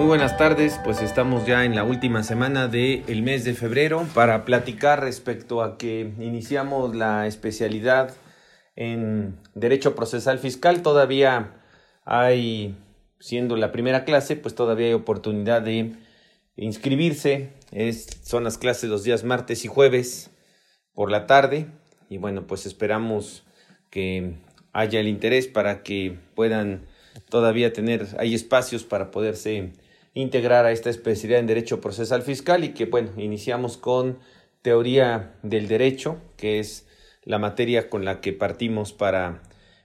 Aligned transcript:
Muy 0.00 0.06
buenas 0.06 0.38
tardes, 0.38 0.80
pues 0.82 1.02
estamos 1.02 1.44
ya 1.44 1.66
en 1.66 1.74
la 1.74 1.84
última 1.84 2.22
semana 2.22 2.68
del 2.68 3.22
mes 3.22 3.44
de 3.44 3.52
febrero 3.52 4.08
para 4.14 4.46
platicar 4.46 5.02
respecto 5.02 5.62
a 5.62 5.76
que 5.76 6.10
iniciamos 6.18 6.96
la 6.96 7.26
especialidad 7.26 8.16
en 8.76 9.38
Derecho 9.54 9.94
Procesal 9.94 10.38
Fiscal. 10.38 10.80
Todavía 10.80 11.52
hay, 12.06 12.78
siendo 13.18 13.56
la 13.56 13.72
primera 13.72 14.06
clase, 14.06 14.36
pues 14.36 14.54
todavía 14.54 14.86
hay 14.86 14.94
oportunidad 14.94 15.60
de 15.60 15.92
inscribirse. 16.56 17.50
Son 18.22 18.42
las 18.42 18.56
clases 18.56 18.88
los 18.88 19.04
días 19.04 19.22
martes 19.22 19.66
y 19.66 19.68
jueves 19.68 20.30
por 20.94 21.10
la 21.10 21.26
tarde 21.26 21.66
y 22.08 22.16
bueno, 22.16 22.46
pues 22.46 22.64
esperamos 22.64 23.44
que 23.90 24.38
haya 24.72 24.98
el 24.98 25.08
interés 25.08 25.46
para 25.46 25.82
que 25.82 26.16
puedan 26.34 26.86
todavía 27.28 27.74
tener, 27.74 28.06
hay 28.18 28.34
espacios 28.34 28.84
para 28.84 29.10
poderse 29.10 29.74
integrar 30.14 30.66
a 30.66 30.72
esta 30.72 30.90
especialidad 30.90 31.40
en 31.40 31.46
Derecho 31.46 31.80
Procesal 31.80 32.22
Fiscal 32.22 32.64
y 32.64 32.70
que, 32.70 32.86
bueno, 32.86 33.10
iniciamos 33.16 33.76
con 33.76 34.18
Teoría 34.62 35.34
del 35.42 35.68
Derecho, 35.68 36.18
que 36.36 36.58
es 36.58 36.86
la 37.24 37.38
materia 37.38 37.88
con 37.88 38.04
la 38.04 38.20
que 38.20 38.32
partimos 38.32 38.92
para 38.92 39.42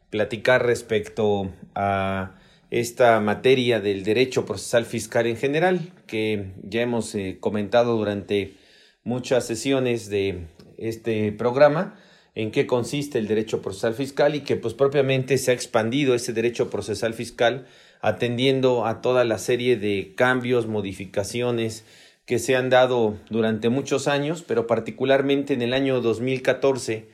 platicar 0.10 0.66
respecto 0.66 1.52
a 1.76 2.36
esta 2.72 3.20
materia 3.20 3.80
del 3.80 4.04
derecho 4.04 4.46
procesal 4.46 4.86
fiscal 4.86 5.28
en 5.28 5.38
general, 5.38 5.94
que 6.08 6.54
ya 6.64 6.82
hemos 6.82 7.14
eh, 7.16 7.38
comentado 7.40 7.98
durante 7.98 8.56
muchas 9.04 9.46
sesiones 9.46 10.10
de 10.10 10.48
este 10.78 11.32
programa, 11.32 11.96
en 12.34 12.52
qué 12.52 12.68
consiste 12.68 13.18
el 13.18 13.28
derecho 13.28 13.62
procesal 13.62 13.94
fiscal 13.94 14.36
y 14.36 14.42
que 14.42 14.58
pues 14.58 14.74
propiamente 14.74 15.38
se 15.38 15.52
ha 15.52 15.54
expandido 15.54 16.16
ese 16.16 16.34
derecho 16.34 16.70
procesal 16.70 17.14
fiscal 17.14 17.66
atendiendo 18.02 18.86
a 18.86 19.02
toda 19.02 19.24
la 19.24 19.38
serie 19.38 19.78
de 19.78 20.14
cambios, 20.16 20.68
modificaciones 20.68 21.86
que 22.26 22.40
se 22.40 22.56
han 22.56 22.70
dado 22.70 23.18
durante 23.30 23.70
muchos 23.70 24.08
años, 24.08 24.44
pero 24.48 24.68
particularmente 24.68 25.54
en 25.54 25.62
el 25.62 25.74
año 25.74 26.02
2014 26.02 27.08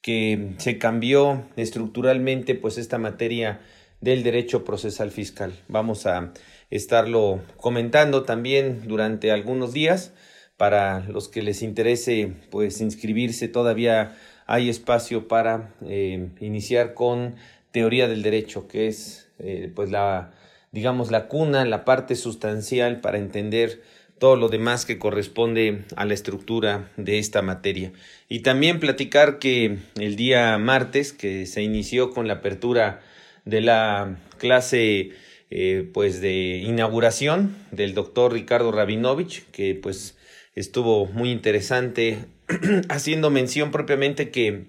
que 0.00 0.54
se 0.58 0.78
cambió 0.78 1.44
estructuralmente 1.56 2.54
pues 2.54 2.76
esta 2.76 2.98
materia 2.98 3.60
del 4.00 4.24
derecho 4.24 4.64
procesal 4.64 5.10
fiscal. 5.10 5.52
Vamos 5.68 6.06
a 6.06 6.32
estarlo 6.70 7.40
comentando 7.56 8.24
también 8.24 8.88
durante 8.88 9.30
algunos 9.30 9.72
días 9.72 10.12
para 10.56 11.00
los 11.00 11.28
que 11.28 11.42
les 11.42 11.62
interese 11.62 12.32
pues 12.50 12.80
inscribirse 12.80 13.48
todavía 13.48 14.16
hay 14.46 14.68
espacio 14.68 15.28
para 15.28 15.74
eh, 15.86 16.28
iniciar 16.40 16.94
con 16.94 17.36
teoría 17.70 18.08
del 18.08 18.22
derecho 18.22 18.68
que 18.68 18.88
es 18.88 19.28
eh, 19.42 19.70
pues 19.74 19.90
la, 19.90 20.32
digamos, 20.70 21.10
la 21.10 21.28
cuna, 21.28 21.64
la 21.64 21.84
parte 21.84 22.16
sustancial 22.16 23.00
para 23.00 23.18
entender 23.18 23.82
todo 24.18 24.36
lo 24.36 24.48
demás 24.48 24.86
que 24.86 24.98
corresponde 24.98 25.84
a 25.96 26.04
la 26.04 26.14
estructura 26.14 26.90
de 26.96 27.18
esta 27.18 27.42
materia. 27.42 27.92
Y 28.28 28.40
también 28.40 28.78
platicar 28.78 29.40
que 29.40 29.78
el 29.96 30.14
día 30.14 30.56
martes, 30.58 31.12
que 31.12 31.44
se 31.46 31.62
inició 31.62 32.10
con 32.12 32.28
la 32.28 32.34
apertura 32.34 33.00
de 33.44 33.60
la 33.60 34.16
clase 34.38 35.10
eh, 35.50 35.90
pues 35.92 36.20
de 36.20 36.62
inauguración 36.64 37.54
del 37.72 37.94
doctor 37.94 38.32
Ricardo 38.32 38.70
Rabinovich, 38.72 39.44
que 39.50 39.74
pues 39.74 40.16
estuvo 40.54 41.06
muy 41.06 41.30
interesante, 41.30 42.24
haciendo 42.88 43.28
mención 43.28 43.70
propiamente 43.70 44.30
que 44.30 44.66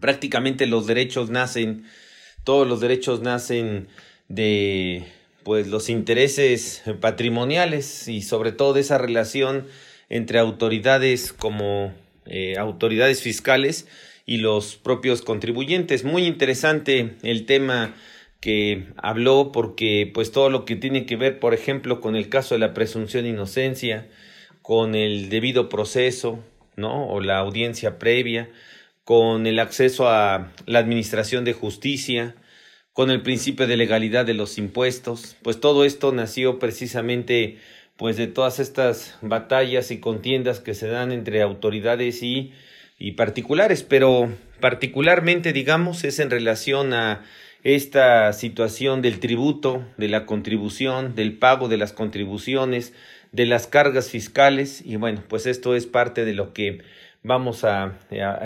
prácticamente 0.00 0.66
los 0.66 0.86
derechos 0.86 1.28
nacen 1.30 1.84
todos 2.44 2.66
los 2.66 2.80
derechos 2.80 3.20
nacen 3.20 3.88
de 4.28 5.04
pues 5.42 5.66
los 5.68 5.88
intereses 5.88 6.82
patrimoniales 7.00 8.08
y 8.08 8.22
sobre 8.22 8.52
todo 8.52 8.72
de 8.72 8.80
esa 8.80 8.98
relación 8.98 9.66
entre 10.08 10.38
autoridades 10.38 11.32
como 11.32 11.92
eh, 12.26 12.56
autoridades 12.58 13.22
fiscales 13.22 13.88
y 14.26 14.36
los 14.38 14.76
propios 14.76 15.22
contribuyentes. 15.22 16.04
Muy 16.04 16.26
interesante 16.26 17.16
el 17.22 17.46
tema 17.46 17.94
que 18.40 18.86
habló 18.96 19.52
porque 19.52 20.10
pues 20.12 20.32
todo 20.32 20.50
lo 20.50 20.64
que 20.64 20.76
tiene 20.76 21.06
que 21.06 21.16
ver, 21.16 21.38
por 21.38 21.54
ejemplo, 21.54 22.00
con 22.00 22.16
el 22.16 22.28
caso 22.28 22.54
de 22.54 22.60
la 22.60 22.74
presunción 22.74 23.24
de 23.24 23.30
inocencia, 23.30 24.08
con 24.62 24.94
el 24.94 25.28
debido 25.28 25.68
proceso, 25.68 26.38
¿no? 26.76 27.08
o 27.08 27.20
la 27.20 27.38
audiencia 27.38 27.98
previa, 27.98 28.48
con 29.10 29.48
el 29.48 29.58
acceso 29.58 30.08
a 30.08 30.52
la 30.66 30.78
administración 30.78 31.44
de 31.44 31.52
justicia, 31.52 32.36
con 32.92 33.10
el 33.10 33.22
principio 33.22 33.66
de 33.66 33.76
legalidad 33.76 34.24
de 34.24 34.34
los 34.34 34.56
impuestos, 34.56 35.36
pues 35.42 35.58
todo 35.58 35.84
esto 35.84 36.12
nació 36.12 36.60
precisamente 36.60 37.58
pues 37.96 38.16
de 38.16 38.28
todas 38.28 38.60
estas 38.60 39.18
batallas 39.20 39.90
y 39.90 39.98
contiendas 39.98 40.60
que 40.60 40.74
se 40.74 40.86
dan 40.86 41.10
entre 41.10 41.42
autoridades 41.42 42.22
y, 42.22 42.52
y 43.00 43.14
particulares, 43.14 43.82
pero 43.82 44.32
particularmente 44.60 45.52
digamos 45.52 46.04
es 46.04 46.20
en 46.20 46.30
relación 46.30 46.94
a 46.94 47.24
esta 47.64 48.32
situación 48.32 49.02
del 49.02 49.18
tributo, 49.18 49.84
de 49.96 50.06
la 50.06 50.24
contribución, 50.24 51.16
del 51.16 51.36
pago 51.36 51.66
de 51.66 51.78
las 51.78 51.92
contribuciones, 51.92 52.92
de 53.32 53.46
las 53.46 53.66
cargas 53.66 54.08
fiscales 54.08 54.82
y 54.86 54.94
bueno, 54.94 55.24
pues 55.26 55.46
esto 55.46 55.74
es 55.74 55.86
parte 55.86 56.24
de 56.24 56.34
lo 56.34 56.52
que 56.52 56.82
vamos 57.22 57.64
a, 57.64 57.98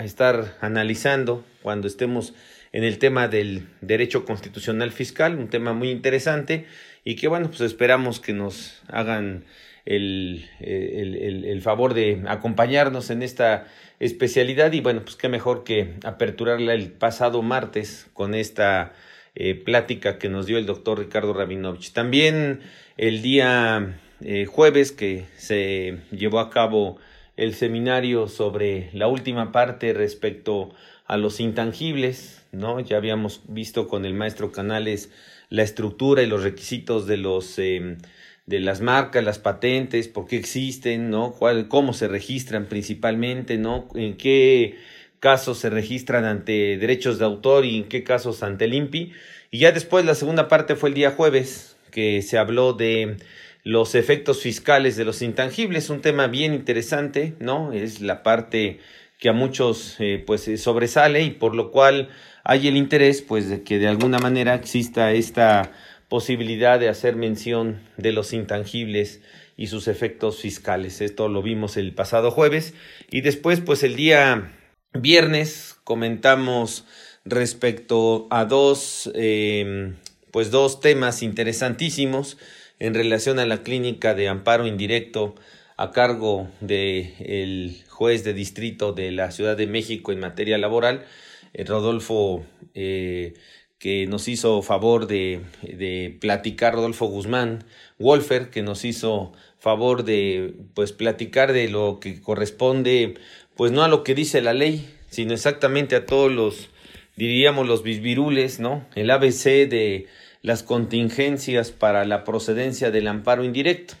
estar 0.03 0.57
analizando 0.61 1.43
cuando 1.61 1.87
estemos 1.87 2.33
en 2.71 2.83
el 2.83 2.99
tema 2.99 3.27
del 3.27 3.67
derecho 3.81 4.25
constitucional 4.25 4.91
fiscal, 4.91 5.37
un 5.37 5.47
tema 5.47 5.73
muy 5.73 5.89
interesante 5.89 6.65
y 7.03 7.15
que 7.15 7.27
bueno, 7.27 7.47
pues 7.47 7.61
esperamos 7.61 8.19
que 8.19 8.33
nos 8.33 8.81
hagan 8.87 9.45
el, 9.85 10.49
el, 10.59 11.45
el, 11.45 11.61
favor 11.61 11.93
de 11.93 12.23
acompañarnos 12.27 13.11
en 13.11 13.21
esta 13.21 13.67
especialidad 13.99 14.73
y 14.73 14.81
bueno, 14.81 15.01
pues 15.03 15.15
qué 15.15 15.29
mejor 15.29 15.63
que 15.63 15.93
aperturarla 16.03 16.73
el 16.73 16.91
pasado 16.91 17.41
martes 17.43 18.07
con 18.13 18.33
esta 18.33 18.93
eh, 19.35 19.53
plática 19.53 20.17
que 20.17 20.29
nos 20.29 20.47
dio 20.47 20.57
el 20.57 20.65
doctor 20.65 20.99
Ricardo 20.99 21.33
Rabinovich. 21.33 21.93
También 21.93 22.61
el 22.97 23.21
día 23.21 23.99
eh, 24.21 24.45
jueves 24.45 24.91
que 24.91 25.25
se 25.37 25.99
llevó 26.11 26.39
a 26.39 26.49
cabo 26.49 26.97
el 27.37 27.53
seminario 27.53 28.27
sobre 28.27 28.89
la 28.93 29.07
última 29.07 29.51
parte 29.51 29.93
respecto 29.93 30.73
a 31.05 31.17
los 31.17 31.39
intangibles, 31.39 32.43
¿no? 32.51 32.79
Ya 32.79 32.97
habíamos 32.97 33.41
visto 33.47 33.87
con 33.87 34.05
el 34.05 34.13
maestro 34.13 34.51
Canales 34.51 35.11
la 35.49 35.63
estructura 35.63 36.23
y 36.23 36.27
los 36.27 36.43
requisitos 36.43 37.05
de 37.07 37.17
los 37.17 37.59
eh, 37.59 37.97
de 38.45 38.59
las 38.59 38.81
marcas, 38.81 39.23
las 39.23 39.39
patentes, 39.39 40.07
por 40.07 40.27
qué 40.27 40.37
existen, 40.37 41.09
¿no? 41.09 41.31
Cuál, 41.31 41.67
cómo 41.67 41.93
se 41.93 42.07
registran 42.07 42.67
principalmente, 42.67 43.57
¿no? 43.57 43.87
En 43.95 44.17
qué 44.17 44.77
casos 45.19 45.57
se 45.57 45.69
registran 45.71 46.25
ante 46.25 46.77
derechos 46.77 47.17
de 47.17 47.25
autor 47.25 47.65
y 47.65 47.77
en 47.77 47.83
qué 47.85 48.03
casos 48.03 48.43
ante 48.43 48.65
el 48.65 48.75
INPI. 48.75 49.13
Y 49.49 49.59
ya 49.59 49.71
después 49.71 50.05
la 50.05 50.15
segunda 50.15 50.47
parte 50.47 50.75
fue 50.75 50.89
el 50.89 50.95
día 50.95 51.11
jueves, 51.11 51.75
que 51.89 52.21
se 52.21 52.37
habló 52.37 52.73
de 52.73 53.17
los 53.65 53.95
efectos 53.95 54.41
fiscales 54.41 54.95
de 54.95 55.05
los 55.05 55.23
intangibles, 55.23 55.89
un 55.89 55.99
tema 55.99 56.27
bien 56.27 56.53
interesante, 56.53 57.33
¿no? 57.39 57.73
Es 57.73 57.99
la 57.99 58.21
parte 58.21 58.79
que 59.19 59.27
a 59.27 59.33
muchos 59.33 59.95
eh, 59.97 60.23
pues 60.25 60.47
eh, 60.47 60.57
sobresale 60.57 61.23
y 61.23 61.31
por 61.31 61.55
lo 61.55 61.71
cual 61.71 62.09
hay 62.43 62.67
el 62.67 62.77
interés 62.77 63.23
pues 63.23 63.49
de 63.49 63.63
que 63.63 63.79
de 63.79 63.87
alguna 63.87 64.19
manera 64.19 64.53
exista 64.53 65.11
esta 65.13 65.71
posibilidad 66.09 66.79
de 66.79 66.89
hacer 66.89 67.15
mención 67.15 67.81
de 67.97 68.11
los 68.11 68.33
intangibles 68.33 69.21
y 69.57 69.65
sus 69.65 69.87
efectos 69.87 70.41
fiscales. 70.41 71.01
Esto 71.01 71.27
lo 71.27 71.41
vimos 71.41 71.75
el 71.75 71.95
pasado 71.95 72.29
jueves 72.29 72.75
y 73.09 73.21
después 73.21 73.61
pues 73.61 73.81
el 73.81 73.95
día 73.95 74.51
viernes 74.93 75.75
comentamos 75.83 76.85
respecto 77.23 78.27
a 78.29 78.45
dos 78.45 79.11
eh, 79.15 79.93
pues 80.29 80.51
dos 80.51 80.81
temas 80.81 81.23
interesantísimos 81.23 82.37
en 82.79 82.93
relación 82.93 83.39
a 83.39 83.45
la 83.45 83.63
clínica 83.63 84.13
de 84.13 84.27
amparo 84.27 84.67
indirecto 84.67 85.35
a 85.77 85.91
cargo 85.91 86.47
del 86.61 87.13
el 87.19 87.83
juez 87.89 88.23
de 88.23 88.33
distrito 88.33 88.93
de 88.93 89.11
la 89.11 89.31
Ciudad 89.31 89.57
de 89.57 89.67
México 89.67 90.11
en 90.11 90.19
materia 90.19 90.57
laboral, 90.57 91.05
eh, 91.53 91.63
Rodolfo 91.63 92.45
eh, 92.73 93.33
que 93.77 94.07
nos 94.07 94.27
hizo 94.27 94.61
favor 94.61 95.07
de, 95.07 95.41
de 95.61 96.17
platicar 96.19 96.73
Rodolfo 96.73 97.07
Guzmán, 97.07 97.65
Wolfer, 97.99 98.49
que 98.49 98.61
nos 98.61 98.85
hizo 98.85 99.33
favor 99.59 100.03
de 100.03 100.55
pues 100.73 100.91
platicar 100.91 101.53
de 101.53 101.69
lo 101.69 101.99
que 101.99 102.21
corresponde 102.21 103.15
pues 103.55 103.71
no 103.71 103.83
a 103.83 103.87
lo 103.87 104.03
que 104.03 104.15
dice 104.15 104.41
la 104.41 104.53
ley, 104.53 104.89
sino 105.09 105.33
exactamente 105.33 105.95
a 105.95 106.05
todos 106.05 106.31
los 106.31 106.69
diríamos 107.15 107.67
los 107.67 107.83
bisvirules, 107.83 108.59
¿no? 108.59 108.85
El 108.95 109.09
ABC 109.09 109.69
de 109.69 110.07
las 110.45 110.61
contingencias 110.61 111.71
para 111.71 112.05
la 112.05 112.23
procedencia 112.23 112.91
del 112.91 113.07
amparo 113.07 113.43
indirecto, 113.43 113.95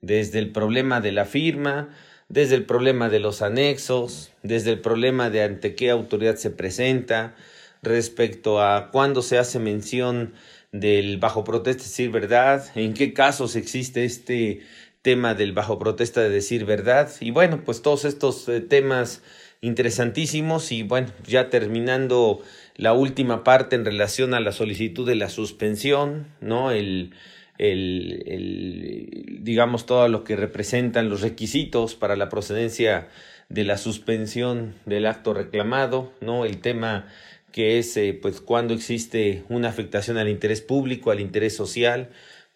desde 0.00 0.38
el 0.38 0.50
problema 0.50 1.02
de 1.02 1.12
la 1.12 1.26
firma, 1.26 1.90
desde 2.30 2.54
el 2.54 2.64
problema 2.64 3.10
de 3.10 3.20
los 3.20 3.42
anexos, 3.42 4.32
desde 4.42 4.70
el 4.70 4.80
problema 4.80 5.28
de 5.28 5.42
ante 5.42 5.74
qué 5.74 5.90
autoridad 5.90 6.36
se 6.36 6.48
presenta, 6.48 7.34
respecto 7.82 8.62
a 8.62 8.90
cuándo 8.90 9.20
se 9.20 9.36
hace 9.36 9.58
mención 9.58 10.32
del 10.72 11.18
bajo 11.18 11.44
protesta 11.44 11.82
de 11.82 11.88
decir 11.88 12.10
verdad, 12.10 12.64
en 12.74 12.94
qué 12.94 13.12
casos 13.12 13.54
existe 13.54 14.06
este 14.06 14.62
tema 15.02 15.34
del 15.34 15.52
bajo 15.52 15.78
protesta 15.78 16.22
de 16.22 16.30
decir 16.30 16.64
verdad 16.64 17.10
y 17.20 17.32
bueno, 17.32 17.64
pues 17.66 17.82
todos 17.82 18.06
estos 18.06 18.48
eh, 18.48 18.62
temas 18.62 19.20
interesantísimos 19.62 20.72
y 20.72 20.82
bueno, 20.82 21.08
ya 21.24 21.48
terminando 21.48 22.42
la 22.76 22.92
última 22.92 23.44
parte 23.44 23.76
en 23.76 23.84
relación 23.84 24.34
a 24.34 24.40
la 24.40 24.50
solicitud 24.50 25.06
de 25.06 25.14
la 25.14 25.28
suspensión, 25.28 26.26
¿no? 26.40 26.72
El, 26.72 27.14
el, 27.58 29.38
digamos 29.40 29.86
todo 29.86 30.08
lo 30.08 30.24
que 30.24 30.34
representan 30.34 31.08
los 31.08 31.20
requisitos 31.20 31.94
para 31.94 32.16
la 32.16 32.28
procedencia 32.28 33.08
de 33.48 33.62
la 33.62 33.78
suspensión 33.78 34.74
del 34.84 35.06
acto 35.06 35.32
reclamado, 35.32 36.12
¿no? 36.20 36.44
El 36.44 36.60
tema 36.60 37.06
que 37.52 37.78
es 37.78 37.96
eh, 37.96 38.18
pues 38.20 38.40
cuando 38.40 38.74
existe 38.74 39.44
una 39.48 39.68
afectación 39.68 40.18
al 40.18 40.28
interés 40.28 40.60
público, 40.60 41.12
al 41.12 41.20
interés 41.20 41.54
social, 41.54 42.10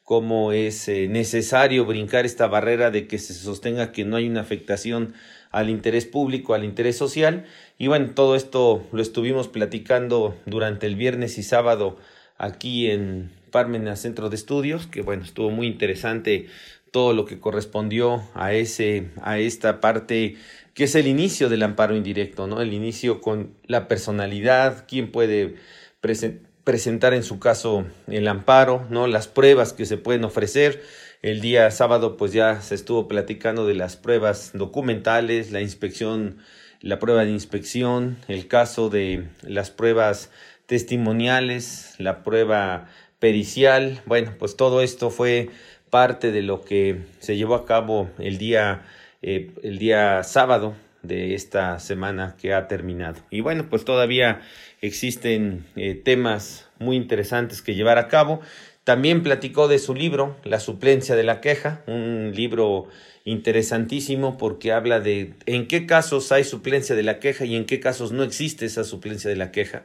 cómo 0.06 0.52
es 0.52 0.86
eh, 0.86 1.08
necesario 1.08 1.84
brincar 1.84 2.26
esta 2.26 2.46
barrera 2.46 2.92
de 2.92 3.08
que 3.08 3.18
se 3.18 3.34
sostenga 3.34 3.90
que 3.90 4.04
no 4.04 4.14
hay 4.14 4.28
una 4.28 4.40
afectación 4.40 5.14
al 5.50 5.68
interés 5.68 6.06
público, 6.06 6.54
al 6.54 6.62
interés 6.62 6.96
social. 6.96 7.44
Y 7.76 7.88
bueno, 7.88 8.12
todo 8.14 8.36
esto 8.36 8.86
lo 8.92 9.02
estuvimos 9.02 9.48
platicando 9.48 10.36
durante 10.46 10.86
el 10.86 10.94
viernes 10.94 11.38
y 11.38 11.42
sábado 11.42 11.98
aquí 12.38 12.88
en 12.88 13.32
Parmena 13.50 13.96
Centro 13.96 14.30
de 14.30 14.36
Estudios, 14.36 14.86
que 14.86 15.02
bueno, 15.02 15.24
estuvo 15.24 15.50
muy 15.50 15.66
interesante 15.66 16.46
todo 16.92 17.12
lo 17.12 17.24
que 17.24 17.40
correspondió 17.40 18.22
a 18.34 18.52
ese 18.52 19.08
a 19.22 19.40
esta 19.40 19.80
parte 19.80 20.36
que 20.74 20.84
es 20.84 20.94
el 20.94 21.08
inicio 21.08 21.48
del 21.48 21.64
amparo 21.64 21.96
indirecto, 21.96 22.46
¿no? 22.46 22.62
El 22.62 22.72
inicio 22.74 23.20
con 23.20 23.56
la 23.66 23.88
personalidad, 23.88 24.84
quién 24.86 25.10
puede 25.10 25.56
presentar 26.00 26.46
en 26.66 27.22
su 27.22 27.38
caso 27.38 27.86
el 28.08 28.26
amparo, 28.26 28.86
¿no? 28.90 29.06
Las 29.06 29.28
pruebas 29.28 29.72
que 29.72 29.86
se 29.86 29.98
pueden 29.98 30.24
ofrecer. 30.24 30.82
El 31.22 31.40
día 31.40 31.70
sábado 31.70 32.16
pues 32.16 32.32
ya 32.32 32.60
se 32.60 32.74
estuvo 32.74 33.06
platicando 33.06 33.66
de 33.66 33.74
las 33.74 33.96
pruebas 33.96 34.50
documentales, 34.52 35.52
la 35.52 35.60
inspección, 35.60 36.38
la 36.80 36.98
prueba 36.98 37.24
de 37.24 37.30
inspección, 37.30 38.16
el 38.26 38.48
caso 38.48 38.90
de 38.90 39.28
las 39.42 39.70
pruebas 39.70 40.30
testimoniales, 40.66 41.94
la 41.98 42.24
prueba 42.24 42.88
pericial. 43.20 44.02
Bueno, 44.04 44.34
pues 44.36 44.56
todo 44.56 44.82
esto 44.82 45.10
fue 45.10 45.50
parte 45.90 46.32
de 46.32 46.42
lo 46.42 46.62
que 46.62 47.02
se 47.20 47.36
llevó 47.36 47.54
a 47.54 47.64
cabo 47.64 48.10
el 48.18 48.38
día 48.38 48.82
eh, 49.22 49.52
el 49.62 49.78
día 49.78 50.24
sábado 50.24 50.74
de 51.06 51.34
esta 51.34 51.78
semana 51.78 52.36
que 52.40 52.54
ha 52.54 52.68
terminado. 52.68 53.20
Y 53.30 53.40
bueno, 53.40 53.68
pues 53.68 53.84
todavía 53.84 54.40
existen 54.80 55.64
eh, 55.76 55.94
temas 55.94 56.68
muy 56.78 56.96
interesantes 56.96 57.62
que 57.62 57.74
llevar 57.74 57.98
a 57.98 58.08
cabo. 58.08 58.40
También 58.84 59.22
platicó 59.22 59.66
de 59.66 59.78
su 59.78 59.94
libro, 59.94 60.36
La 60.44 60.60
suplencia 60.60 61.16
de 61.16 61.24
la 61.24 61.40
queja, 61.40 61.82
un 61.86 62.32
libro 62.34 62.88
interesantísimo 63.26 64.38
porque 64.38 64.70
habla 64.70 65.00
de 65.00 65.34
en 65.46 65.66
qué 65.66 65.84
casos 65.84 66.30
hay 66.30 66.44
suplencia 66.44 66.94
de 66.94 67.02
la 67.02 67.18
queja 67.18 67.44
y 67.44 67.56
en 67.56 67.66
qué 67.66 67.80
casos 67.80 68.12
no 68.12 68.22
existe 68.22 68.64
esa 68.64 68.84
suplencia 68.84 69.28
de 69.28 69.34
la 69.34 69.50
queja, 69.50 69.84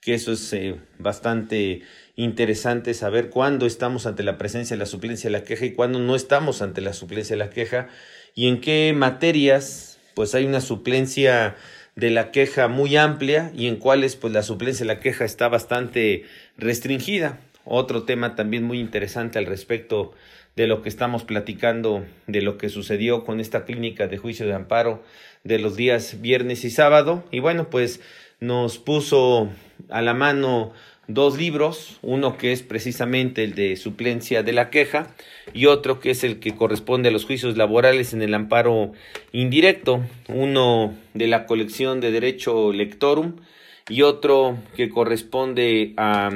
que 0.00 0.14
eso 0.14 0.32
es 0.32 0.52
eh, 0.52 0.76
bastante 0.98 1.82
interesante 2.14 2.94
saber 2.94 3.28
cuándo 3.28 3.66
estamos 3.66 4.06
ante 4.06 4.22
la 4.22 4.38
presencia 4.38 4.76
de 4.76 4.78
la 4.78 4.86
suplencia 4.86 5.28
de 5.28 5.36
la 5.36 5.42
queja 5.42 5.66
y 5.66 5.72
cuándo 5.72 5.98
no 5.98 6.14
estamos 6.14 6.62
ante 6.62 6.80
la 6.80 6.92
suplencia 6.92 7.34
de 7.34 7.44
la 7.44 7.50
queja 7.50 7.88
y 8.36 8.46
en 8.46 8.60
qué 8.60 8.94
materias 8.96 9.95
pues 10.16 10.34
hay 10.34 10.46
una 10.46 10.62
suplencia 10.62 11.56
de 11.94 12.08
la 12.08 12.30
queja 12.30 12.68
muy 12.68 12.96
amplia 12.96 13.52
y 13.54 13.66
en 13.66 13.76
cuáles 13.76 14.16
pues 14.16 14.32
la 14.32 14.42
suplencia 14.42 14.86
de 14.86 14.94
la 14.94 14.98
queja 14.98 15.26
está 15.26 15.48
bastante 15.48 16.24
restringida. 16.56 17.38
Otro 17.66 18.04
tema 18.04 18.34
también 18.34 18.64
muy 18.64 18.80
interesante 18.80 19.38
al 19.38 19.44
respecto 19.44 20.14
de 20.56 20.68
lo 20.68 20.80
que 20.80 20.88
estamos 20.88 21.24
platicando, 21.24 22.02
de 22.26 22.40
lo 22.40 22.56
que 22.56 22.70
sucedió 22.70 23.24
con 23.24 23.40
esta 23.40 23.66
clínica 23.66 24.06
de 24.06 24.16
juicio 24.16 24.46
de 24.46 24.54
amparo 24.54 25.02
de 25.44 25.58
los 25.58 25.76
días 25.76 26.22
viernes 26.22 26.64
y 26.64 26.70
sábado. 26.70 27.22
Y 27.30 27.40
bueno, 27.40 27.68
pues 27.68 28.00
nos 28.40 28.78
puso 28.78 29.50
a 29.90 30.00
la 30.00 30.14
mano 30.14 30.72
dos 31.08 31.38
libros, 31.38 31.98
uno 32.02 32.36
que 32.36 32.52
es 32.52 32.62
precisamente 32.62 33.44
el 33.44 33.54
de 33.54 33.76
suplencia 33.76 34.42
de 34.42 34.52
la 34.52 34.70
queja 34.70 35.14
y 35.52 35.66
otro 35.66 36.00
que 36.00 36.10
es 36.10 36.24
el 36.24 36.40
que 36.40 36.54
corresponde 36.54 37.08
a 37.08 37.12
los 37.12 37.24
juicios 37.24 37.56
laborales 37.56 38.12
en 38.12 38.22
el 38.22 38.34
amparo 38.34 38.92
indirecto, 39.32 40.02
uno 40.28 40.94
de 41.14 41.28
la 41.28 41.46
colección 41.46 42.00
de 42.00 42.10
derecho 42.10 42.72
lectorum 42.72 43.36
y 43.88 44.02
otro 44.02 44.58
que 44.74 44.88
corresponde 44.88 45.94
a 45.96 46.30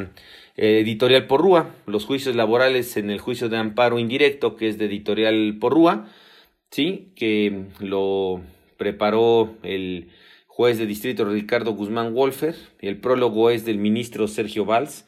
eh, 0.57 0.81
editorial 0.81 1.27
Porrúa, 1.27 1.75
los 1.87 2.05
juicios 2.05 2.37
laborales 2.37 2.97
en 2.97 3.11
el 3.11 3.19
juicio 3.19 3.49
de 3.49 3.57
amparo 3.57 3.99
indirecto 3.99 4.55
que 4.55 4.69
es 4.69 4.79
de 4.79 4.87
editorial 4.87 5.57
Porrúa, 5.61 6.09
sí, 6.71 7.09
que 7.17 7.65
lo 7.81 8.41
preparó 8.77 9.57
el 9.65 10.11
juez 10.61 10.77
de 10.77 10.85
distrito 10.85 11.25
Ricardo 11.25 11.73
Guzmán 11.73 12.12
Wolfer, 12.12 12.55
el 12.81 12.99
prólogo 12.99 13.49
es 13.49 13.65
del 13.65 13.79
ministro 13.79 14.29
Sergio 14.29 14.67
Valls, 14.67 15.07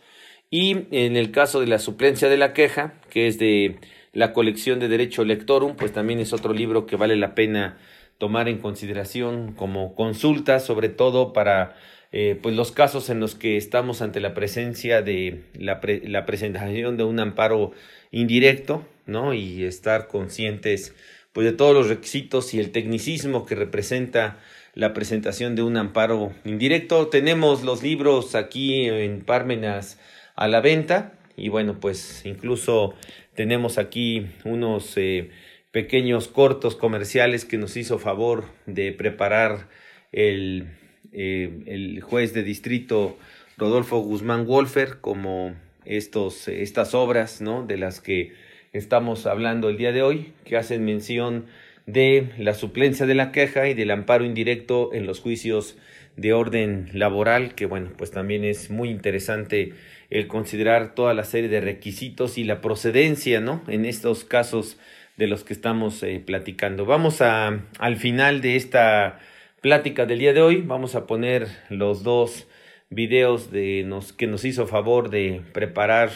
y 0.48 0.86
en 0.92 1.14
el 1.14 1.30
caso 1.30 1.60
de 1.60 1.66
la 1.66 1.78
suplencia 1.78 2.30
de 2.30 2.38
la 2.38 2.54
queja, 2.54 2.94
que 3.10 3.26
es 3.26 3.38
de 3.38 3.76
la 4.14 4.32
colección 4.32 4.80
de 4.80 4.88
Derecho 4.88 5.26
Lectorum, 5.26 5.76
pues 5.76 5.92
también 5.92 6.20
es 6.20 6.32
otro 6.32 6.54
libro 6.54 6.86
que 6.86 6.96
vale 6.96 7.16
la 7.16 7.34
pena 7.34 7.76
tomar 8.16 8.48
en 8.48 8.60
consideración 8.60 9.52
como 9.52 9.94
consulta, 9.94 10.58
sobre 10.58 10.88
todo 10.88 11.34
para 11.34 11.76
eh, 12.12 12.38
pues 12.42 12.56
los 12.56 12.72
casos 12.72 13.10
en 13.10 13.20
los 13.20 13.34
que 13.34 13.58
estamos 13.58 14.00
ante 14.00 14.20
la 14.20 14.32
presencia 14.32 15.02
de 15.02 15.42
la, 15.52 15.82
la 16.04 16.24
presentación 16.24 16.96
de 16.96 17.04
un 17.04 17.20
amparo 17.20 17.72
indirecto, 18.10 18.86
¿no? 19.04 19.34
Y 19.34 19.64
estar 19.64 20.08
conscientes 20.08 20.94
pues 21.34 21.44
de 21.44 21.52
todos 21.52 21.74
los 21.74 21.88
requisitos 21.88 22.54
y 22.54 22.58
el 22.58 22.72
tecnicismo 22.72 23.44
que 23.44 23.54
representa 23.54 24.38
la 24.74 24.94
presentación 24.94 25.54
de 25.54 25.62
un 25.62 25.76
amparo 25.76 26.32
indirecto. 26.44 27.08
Tenemos 27.08 27.62
los 27.62 27.82
libros 27.82 28.34
aquí 28.34 28.88
en 28.88 29.20
Parmenas 29.20 29.98
a 30.34 30.48
la 30.48 30.60
venta 30.60 31.12
y 31.36 31.48
bueno, 31.48 31.80
pues 31.80 32.24
incluso 32.24 32.94
tenemos 33.34 33.78
aquí 33.78 34.26
unos 34.44 34.96
eh, 34.96 35.30
pequeños 35.70 36.28
cortos 36.28 36.76
comerciales 36.76 37.44
que 37.44 37.58
nos 37.58 37.76
hizo 37.76 37.98
favor 37.98 38.44
de 38.66 38.92
preparar 38.92 39.68
el, 40.12 40.68
eh, 41.12 41.62
el 41.66 42.00
juez 42.00 42.34
de 42.34 42.42
distrito 42.42 43.16
Rodolfo 43.58 43.98
Guzmán 43.98 44.46
Wolfer 44.46 45.00
como 45.00 45.54
estos, 45.84 46.48
estas 46.48 46.94
obras 46.94 47.40
¿no? 47.40 47.64
de 47.66 47.76
las 47.76 48.00
que 48.00 48.32
estamos 48.72 49.26
hablando 49.26 49.68
el 49.68 49.76
día 49.76 49.92
de 49.92 50.02
hoy, 50.02 50.32
que 50.44 50.56
hacen 50.56 50.84
mención 50.84 51.46
de 51.86 52.30
la 52.38 52.54
suplencia 52.54 53.06
de 53.06 53.14
la 53.14 53.32
queja 53.32 53.68
y 53.68 53.74
del 53.74 53.90
amparo 53.90 54.24
indirecto 54.24 54.92
en 54.92 55.06
los 55.06 55.20
juicios 55.20 55.76
de 56.16 56.32
orden 56.32 56.90
laboral, 56.92 57.54
que 57.54 57.66
bueno, 57.66 57.90
pues 57.96 58.10
también 58.10 58.44
es 58.44 58.70
muy 58.70 58.90
interesante 58.90 59.72
el 60.10 60.26
considerar 60.26 60.94
toda 60.94 61.14
la 61.14 61.24
serie 61.24 61.48
de 61.48 61.60
requisitos 61.60 62.36
y 62.38 62.44
la 62.44 62.60
procedencia, 62.60 63.40
¿no? 63.40 63.62
En 63.66 63.84
estos 63.84 64.24
casos 64.24 64.78
de 65.16 65.26
los 65.26 65.44
que 65.44 65.54
estamos 65.54 66.02
eh, 66.02 66.22
platicando. 66.24 66.84
Vamos 66.84 67.22
a, 67.22 67.62
al 67.78 67.96
final 67.96 68.40
de 68.40 68.56
esta 68.56 69.18
plática 69.60 70.06
del 70.06 70.18
día 70.18 70.32
de 70.32 70.42
hoy, 70.42 70.60
vamos 70.60 70.94
a 70.94 71.06
poner 71.06 71.48
los 71.70 72.02
dos 72.02 72.46
videos 72.90 73.50
de 73.50 73.84
nos, 73.86 74.12
que 74.12 74.26
nos 74.26 74.44
hizo 74.44 74.66
favor 74.66 75.08
de 75.08 75.40
preparar 75.52 76.10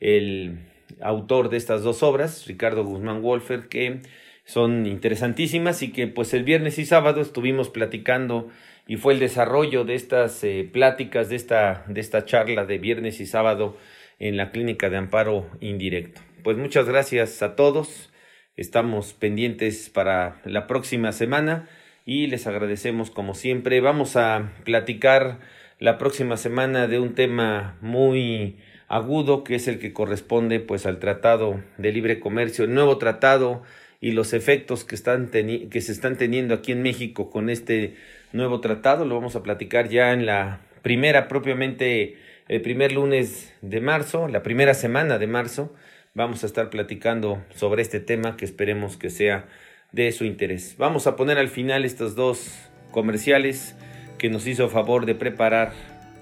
el 0.00 0.58
autor 1.00 1.48
de 1.48 1.56
estas 1.56 1.82
dos 1.82 2.02
obras, 2.02 2.46
Ricardo 2.46 2.84
Guzmán 2.84 3.22
Wolfer, 3.22 3.68
que 3.68 4.00
son 4.48 4.86
interesantísimas 4.86 5.82
y 5.82 5.92
que 5.92 6.06
pues 6.06 6.32
el 6.32 6.42
viernes 6.42 6.78
y 6.78 6.86
sábado 6.86 7.20
estuvimos 7.20 7.68
platicando 7.68 8.48
y 8.86 8.96
fue 8.96 9.12
el 9.12 9.20
desarrollo 9.20 9.84
de 9.84 9.94
estas 9.94 10.42
eh, 10.42 10.66
pláticas, 10.72 11.28
de 11.28 11.36
esta, 11.36 11.84
de 11.86 12.00
esta 12.00 12.24
charla 12.24 12.64
de 12.64 12.78
viernes 12.78 13.20
y 13.20 13.26
sábado 13.26 13.76
en 14.18 14.38
la 14.38 14.50
clínica 14.50 14.88
de 14.88 14.96
amparo 14.96 15.46
indirecto. 15.60 16.22
Pues 16.42 16.56
muchas 16.56 16.88
gracias 16.88 17.42
a 17.42 17.56
todos, 17.56 18.10
estamos 18.56 19.12
pendientes 19.12 19.90
para 19.90 20.40
la 20.46 20.66
próxima 20.66 21.12
semana 21.12 21.68
y 22.06 22.26
les 22.28 22.46
agradecemos 22.46 23.10
como 23.10 23.34
siempre. 23.34 23.82
Vamos 23.82 24.16
a 24.16 24.50
platicar 24.64 25.40
la 25.78 25.98
próxima 25.98 26.38
semana 26.38 26.86
de 26.86 26.98
un 26.98 27.14
tema 27.14 27.76
muy 27.82 28.56
agudo 28.88 29.44
que 29.44 29.56
es 29.56 29.68
el 29.68 29.78
que 29.78 29.92
corresponde 29.92 30.58
pues 30.58 30.86
al 30.86 31.00
Tratado 31.00 31.62
de 31.76 31.92
Libre 31.92 32.18
Comercio, 32.18 32.64
el 32.64 32.72
nuevo 32.72 32.96
tratado 32.96 33.62
y 34.00 34.12
los 34.12 34.32
efectos 34.32 34.84
que, 34.84 34.94
están 34.94 35.28
que 35.28 35.80
se 35.80 35.92
están 35.92 36.16
teniendo 36.16 36.54
aquí 36.54 36.72
en 36.72 36.82
México 36.82 37.30
con 37.30 37.50
este 37.50 37.96
nuevo 38.32 38.60
tratado. 38.60 39.04
Lo 39.04 39.16
vamos 39.16 39.36
a 39.36 39.42
platicar 39.42 39.88
ya 39.88 40.12
en 40.12 40.26
la 40.26 40.60
primera, 40.82 41.28
propiamente 41.28 42.16
el 42.48 42.60
primer 42.62 42.92
lunes 42.92 43.52
de 43.60 43.80
marzo, 43.80 44.28
la 44.28 44.42
primera 44.42 44.74
semana 44.74 45.18
de 45.18 45.26
marzo. 45.26 45.74
Vamos 46.14 46.42
a 46.42 46.46
estar 46.46 46.70
platicando 46.70 47.44
sobre 47.54 47.82
este 47.82 48.00
tema 48.00 48.36
que 48.36 48.44
esperemos 48.44 48.96
que 48.96 49.10
sea 49.10 49.46
de 49.92 50.12
su 50.12 50.24
interés. 50.24 50.76
Vamos 50.78 51.06
a 51.06 51.16
poner 51.16 51.38
al 51.38 51.48
final 51.48 51.84
estos 51.84 52.14
dos 52.14 52.58
comerciales 52.90 53.76
que 54.18 54.30
nos 54.30 54.46
hizo 54.46 54.68
favor 54.68 55.06
de 55.06 55.14
preparar 55.14 55.72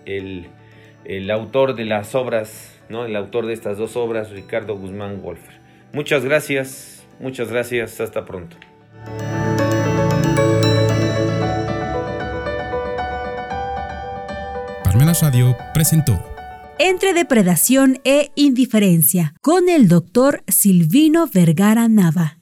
el 0.04 0.48
el 1.08 1.30
autor 1.30 1.76
de 1.76 1.84
las 1.84 2.14
obras, 2.14 2.78
¿no? 2.88 3.04
el 3.04 3.14
autor 3.16 3.46
de 3.46 3.52
estas 3.52 3.78
dos 3.78 3.96
obras, 3.96 4.30
Ricardo 4.30 4.76
Guzmán 4.76 5.22
Wolfer. 5.22 5.54
Muchas 5.92 6.24
gracias, 6.24 6.95
muchas 7.20 7.50
gracias, 7.50 8.00
hasta 8.00 8.24
pronto. 8.24 8.56
Parmenas 14.84 15.22
Radio 15.22 15.56
presentó 15.74 16.22
Entre 16.78 17.12
depredación 17.12 17.98
e 18.04 18.30
indiferencia 18.34 19.34
con 19.42 19.68
el 19.68 19.88
doctor 19.88 20.42
Silvino 20.48 21.26
Vergara 21.26 21.88
Nava. 21.88 22.38